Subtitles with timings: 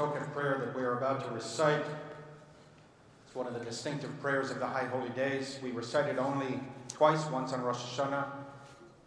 [0.00, 1.84] Unetaneh Tokef prayer that we are about to recite.
[3.26, 5.58] It's one of the distinctive prayers of the High Holy Days.
[5.62, 8.24] We recite it only twice, once on Rosh Hashanah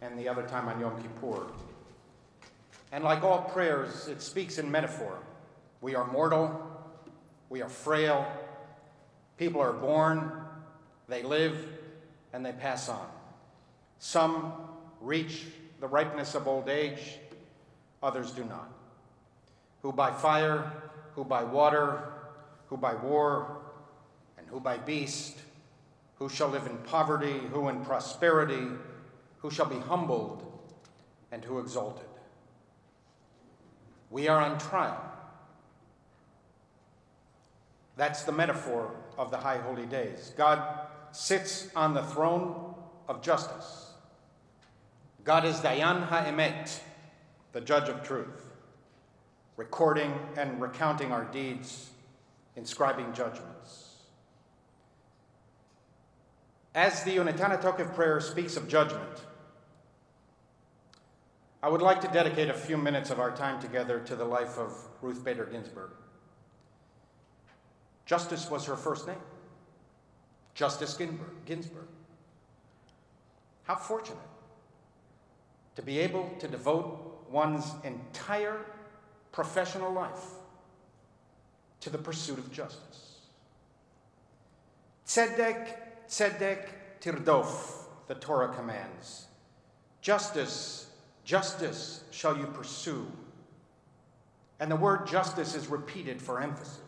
[0.01, 1.47] and the other time on Yom Kippur.
[2.91, 5.17] And like all prayers, it speaks in metaphor.
[5.81, 6.61] We are mortal,
[7.49, 8.25] we are frail,
[9.37, 10.31] people are born,
[11.07, 11.57] they live,
[12.33, 13.07] and they pass on.
[13.99, 14.53] Some
[15.01, 15.45] reach
[15.79, 17.17] the ripeness of old age,
[18.01, 18.72] others do not.
[19.83, 20.71] Who by fire,
[21.13, 22.11] who by water,
[22.67, 23.57] who by war,
[24.37, 25.37] and who by beast,
[26.15, 28.67] who shall live in poverty, who in prosperity,
[29.37, 30.51] who shall be humbled,
[31.31, 32.07] and who exalted.
[34.09, 35.01] We are on trial.
[37.95, 40.33] That's the metaphor of the high holy days.
[40.37, 42.73] God sits on the throne
[43.07, 43.91] of justice.
[45.23, 46.79] God is Dayan Ha'emet,
[47.51, 48.42] the judge of truth,
[49.55, 51.89] recording and recounting our deeds,
[52.55, 53.89] inscribing judgments.
[56.75, 59.25] As the Unetana prayer speaks of judgment,
[61.61, 64.57] I would like to dedicate a few minutes of our time together to the life
[64.57, 65.91] of Ruth Bader Ginsburg.
[68.05, 69.21] Justice was her first name.
[70.55, 71.45] Justice Ginsburg.
[71.45, 71.87] Ginsburg.
[73.63, 74.17] How fortunate
[75.75, 78.65] to be able to devote one's entire
[79.33, 80.23] professional life
[81.81, 83.17] to the pursuit of justice.
[85.05, 85.75] Tzedek,
[86.07, 86.69] tzedek,
[87.01, 87.47] tirdof,
[88.07, 89.25] the Torah commands.
[90.01, 90.87] Justice,
[91.25, 93.05] justice shall you pursue.
[94.61, 96.79] And the word justice is repeated for emphasis.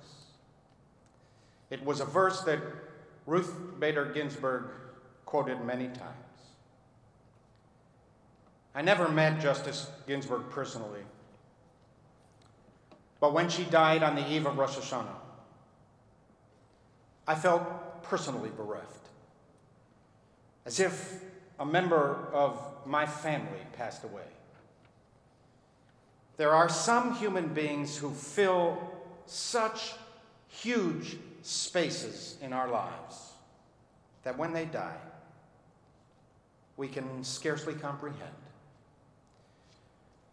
[1.69, 2.59] It was a verse that
[3.25, 4.65] Ruth Bader Ginsburg
[5.25, 6.13] quoted many times.
[8.75, 11.01] I never met Justice Ginsburg personally,
[13.19, 15.15] but when she died on the eve of Rosh Hashanah,
[17.27, 19.09] I felt personally bereft,
[20.65, 21.21] as if
[21.59, 24.23] a member of my family passed away.
[26.37, 28.77] There are some human beings who fill
[29.25, 29.93] such
[30.49, 33.31] huge spaces in our lives
[34.23, 34.97] that when they die,
[36.77, 38.19] we can scarcely comprehend.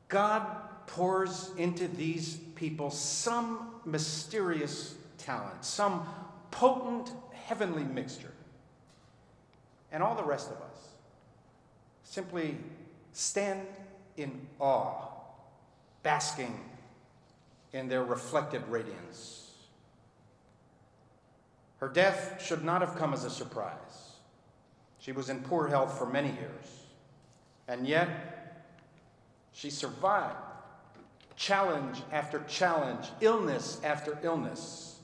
[0.09, 0.44] God
[0.87, 6.06] pours into these people some mysterious talent, some
[6.50, 8.32] potent heavenly mixture.
[9.91, 10.88] And all the rest of us
[12.04, 12.56] simply
[13.12, 13.66] stand
[14.16, 15.09] in awe,
[16.03, 16.59] basking
[17.72, 19.50] in their reflected radiance.
[21.78, 24.12] Her death should not have come as a surprise.
[24.98, 26.87] She was in poor health for many years,
[27.66, 28.09] and yet
[29.53, 30.37] she survived
[31.37, 34.98] challenge after challenge, illness after illness.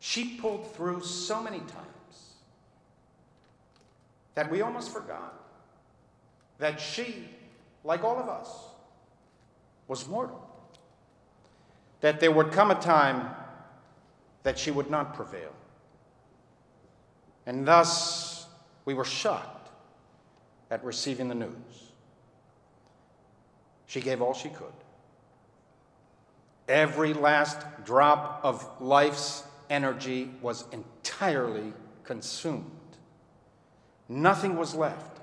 [0.00, 2.34] She pulled through so many times
[4.34, 5.40] that we almost forgot
[6.58, 7.28] that she,
[7.84, 8.50] like all of us,
[9.88, 10.40] was mortal.
[12.00, 13.30] That there would come a time
[14.42, 15.52] that she would not prevail.
[17.46, 18.46] And thus,
[18.84, 19.70] we were shocked
[20.70, 21.92] at receiving the news.
[23.86, 24.83] She gave all she could.
[26.68, 31.72] Every last drop of life's energy was entirely
[32.04, 32.70] consumed.
[34.08, 35.20] Nothing was left.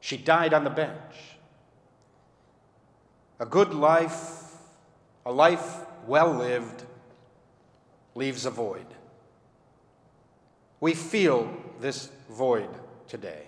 [0.00, 1.14] She died on the bench.
[3.40, 4.52] A good life,
[5.24, 6.84] a life well lived,
[8.14, 8.86] leaves a void.
[10.80, 11.50] We feel
[11.80, 12.68] this void
[13.08, 13.44] today.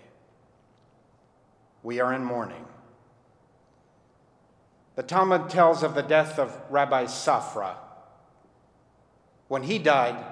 [1.83, 2.65] We are in mourning.
[4.97, 7.77] The Talmud tells of the death of Rabbi Safra.
[9.49, 10.25] When he died,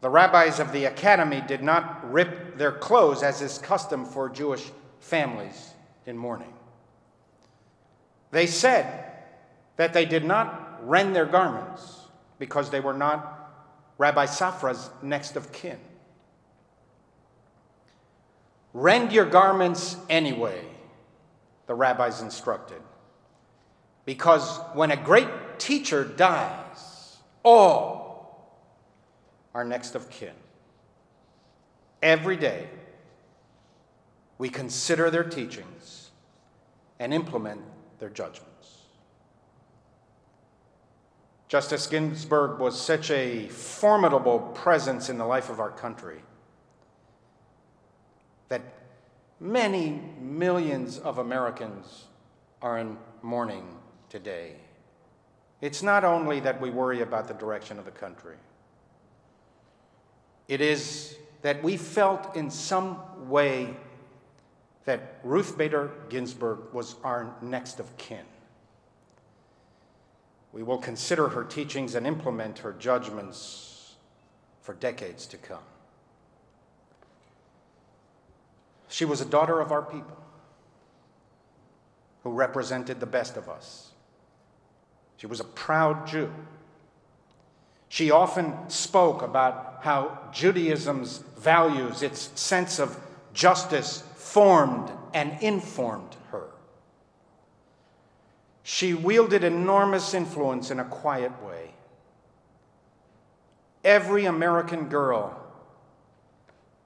[0.00, 4.70] the rabbis of the academy did not rip their clothes as is custom for Jewish
[4.98, 5.72] families
[6.04, 6.52] in mourning.
[8.32, 9.12] They said
[9.76, 12.00] that they did not rend their garments
[12.38, 13.36] because they were not
[13.98, 15.78] Rabbi Safra's next of kin.
[18.72, 20.64] Rend your garments anyway,
[21.66, 22.80] the rabbis instructed.
[24.04, 28.60] Because when a great teacher dies, all
[29.54, 30.34] are next of kin.
[32.02, 32.68] Every day,
[34.38, 36.10] we consider their teachings
[36.98, 37.60] and implement
[37.98, 38.50] their judgments.
[41.48, 46.20] Justice Ginsburg was such a formidable presence in the life of our country
[48.48, 48.62] that
[49.40, 52.04] many millions of Americans
[52.62, 53.66] are in mourning
[54.10, 54.56] today.
[55.62, 58.36] It's not only that we worry about the direction of the country,
[60.48, 62.98] it is that we felt in some
[63.28, 63.74] way
[64.84, 68.24] that Ruth Bader Ginsburg was our next of kin.
[70.52, 73.94] We will consider her teachings and implement her judgments
[74.62, 75.62] for decades to come.
[78.88, 80.16] She was a daughter of our people
[82.24, 83.89] who represented the best of us.
[85.20, 86.32] She was a proud Jew.
[87.90, 92.98] She often spoke about how Judaism's values, its sense of
[93.34, 96.46] justice, formed and informed her.
[98.62, 101.74] She wielded enormous influence in a quiet way.
[103.84, 105.38] Every American girl,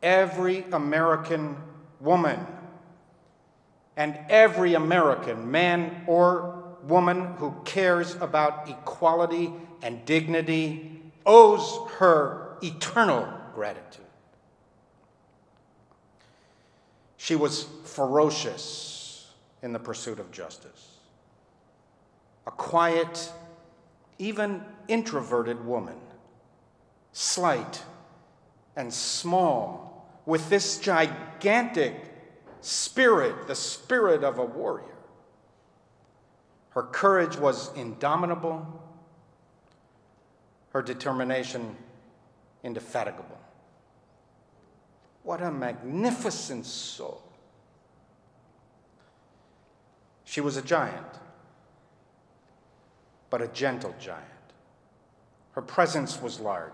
[0.03, 1.57] every American
[2.01, 2.45] woman,
[3.97, 9.53] and every American, man or woman, who cares about equality
[9.83, 14.05] and dignity owes her eternal gratitude.
[17.17, 19.31] She was ferocious
[19.63, 20.99] in the pursuit of justice.
[22.47, 23.33] A quiet,
[24.19, 25.97] even introverted woman,
[27.13, 27.83] slight
[28.77, 31.95] and small, with this gigantic
[32.61, 34.94] spirit, the spirit of a warrior.
[36.75, 38.67] Her courage was indomitable,
[40.71, 41.77] her determination
[42.65, 43.39] indefatigable.
[45.23, 47.23] What a magnificent soul.
[50.25, 51.21] She was a giant,
[53.31, 54.25] but a gentle giant.
[55.53, 56.73] Her presence was large.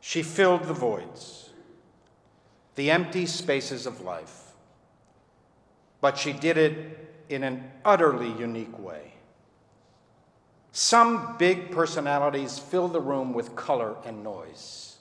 [0.00, 1.50] She filled the voids,
[2.76, 4.52] the empty spaces of life,
[6.00, 9.12] but she did it in an utterly unique way.
[10.72, 14.96] Some big personalities fill the room with color and noise.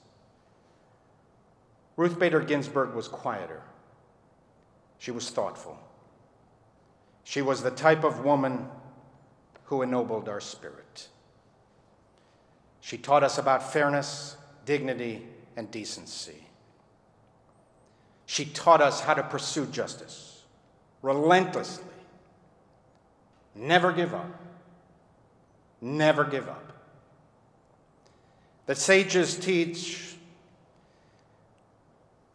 [1.98, 3.62] Ruth Bader Ginsburg was quieter.
[4.98, 5.78] She was thoughtful.
[7.24, 8.68] She was the type of woman
[9.66, 11.10] who ennobled our spirit.
[12.82, 15.28] She taught us about fairness, dignity,
[15.58, 16.46] and decency.
[18.26, 20.44] She taught us how to pursue justice
[21.02, 21.85] relentlessly.
[23.56, 24.30] Never give up.
[25.82, 26.74] Never give up.
[28.66, 30.16] The sages teach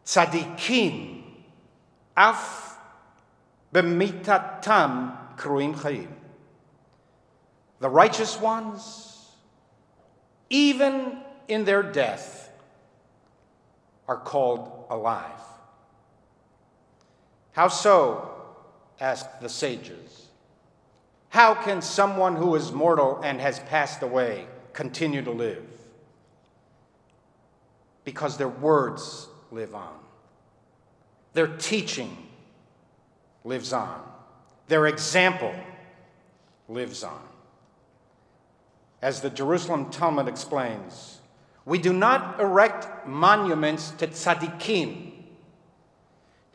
[0.05, 1.21] tzadikim
[2.17, 2.77] af
[3.73, 6.07] b'mitatam kruim chayim.
[7.79, 9.27] The righteous ones,
[10.49, 11.17] even
[11.47, 12.49] in their death,
[14.07, 15.41] are called alive.
[17.53, 18.29] How so?
[18.99, 20.27] asked the sages.
[21.31, 25.63] How can someone who is mortal and has passed away continue to live?
[28.03, 29.93] Because their words live on.
[31.31, 32.17] Their teaching
[33.45, 34.01] lives on.
[34.67, 35.55] Their example
[36.67, 37.21] lives on.
[39.01, 41.21] As the Jerusalem Talmud explains,
[41.63, 45.13] we do not erect monuments to tzaddikim.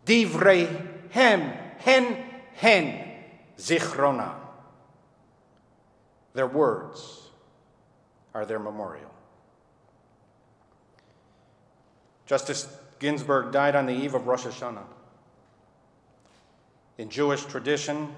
[0.05, 3.11] Divreihem hen hen
[3.59, 4.46] zichrona.
[6.37, 7.31] Their words
[8.35, 9.11] are their memorial.
[12.27, 14.85] Justice Ginsburg died on the eve of Rosh Hashanah.
[16.99, 18.15] In Jewish tradition,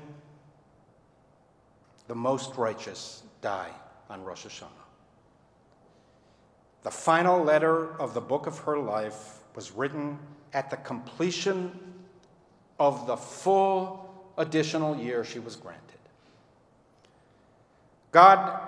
[2.08, 3.70] the most righteous die
[4.10, 4.66] on Rosh Hashanah.
[6.82, 10.18] The final letter of the book of her life was written
[10.52, 11.70] at the completion
[12.80, 15.97] of the full additional year she was granted.
[18.10, 18.60] God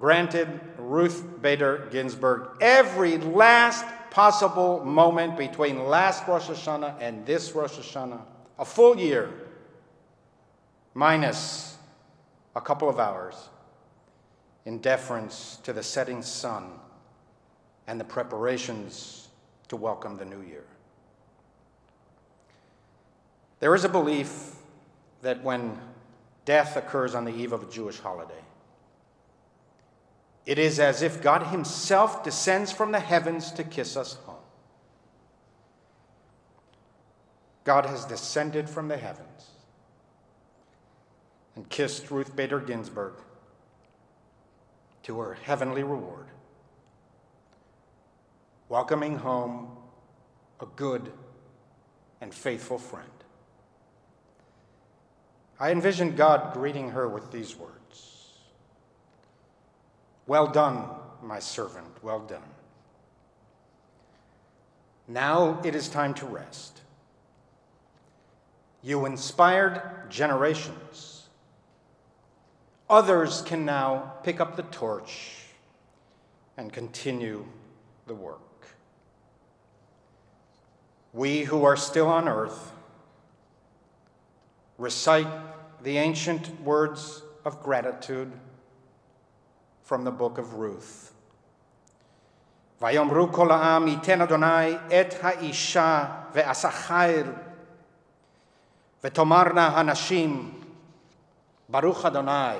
[0.00, 0.48] granted
[0.78, 8.20] Ruth Bader Ginsburg every last possible moment between last Rosh Hashanah and this Rosh Hashanah,
[8.58, 9.30] a full year,
[10.94, 11.76] minus
[12.54, 13.50] a couple of hours,
[14.64, 16.70] in deference to the setting sun
[17.86, 19.28] and the preparations
[19.68, 20.64] to welcome the new year.
[23.60, 24.56] There is a belief
[25.22, 25.78] that when
[26.44, 28.34] death occurs on the eve of a Jewish holiday,
[30.46, 34.36] it is as if God Himself descends from the heavens to kiss us home.
[37.64, 39.50] God has descended from the heavens
[41.56, 43.14] and kissed Ruth Bader Ginsburg
[45.02, 46.26] to her heavenly reward,
[48.68, 49.76] welcoming home
[50.60, 51.12] a good
[52.20, 53.10] and faithful friend.
[55.58, 58.15] I envisioned God greeting her with these words
[60.26, 60.88] Well done,
[61.22, 62.42] my servant, well done.
[65.08, 66.80] Now it is time to rest.
[68.82, 71.28] You inspired generations.
[72.88, 75.46] Others can now pick up the torch
[76.56, 77.46] and continue
[78.06, 78.40] the work.
[81.12, 82.72] We who are still on earth
[84.78, 85.26] recite
[85.82, 88.32] the ancient words of gratitude
[89.85, 91.11] from the book of Ruth.
[92.81, 97.23] ויאמרו כל העם ייתן אדוני את האישה והשכר
[99.03, 100.61] ותאמרנה הנשים
[101.69, 102.57] ברוך אדוני.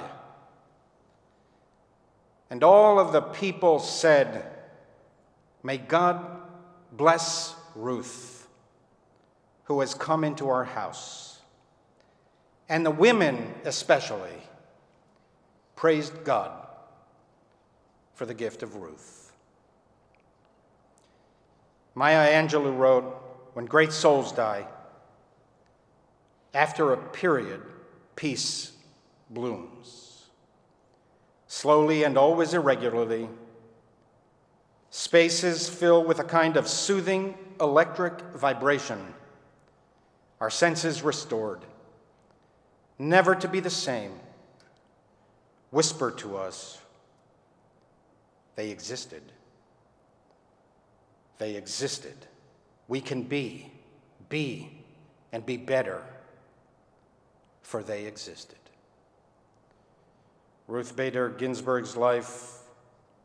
[2.49, 4.43] And all of the people said,
[5.63, 6.17] May God
[6.91, 8.47] bless Ruth,
[9.65, 11.39] who has come into our house.
[12.67, 14.37] And the women, especially,
[15.75, 16.51] praised God
[18.16, 19.30] for the gift of Ruth.
[21.94, 23.04] Maya Angelou wrote
[23.52, 24.66] When great souls die,
[26.54, 27.60] after a period,
[28.16, 28.72] peace
[29.28, 30.28] blooms.
[31.46, 33.28] Slowly and always irregularly,
[34.88, 39.14] spaces fill with a kind of soothing electric vibration,
[40.40, 41.60] our senses restored,
[42.98, 44.12] never to be the same,
[45.70, 46.78] whisper to us
[48.56, 49.22] they existed.
[51.38, 52.16] They existed.
[52.88, 53.70] We can be,
[54.28, 54.70] be,
[55.32, 56.02] and be better,
[57.62, 58.58] for they existed.
[60.66, 62.58] Ruth Bader Ginsburg's life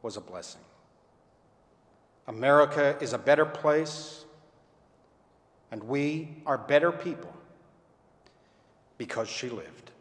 [0.02, 0.62] was a blessing.
[2.28, 4.26] America is a better place,
[5.72, 7.34] and we are better people
[8.98, 9.92] because she lived.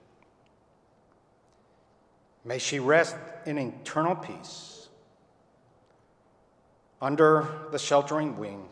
[2.45, 4.80] May she rest in eternal peace
[7.01, 8.69] under the sheltering wing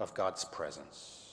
[0.00, 1.25] of God's presence.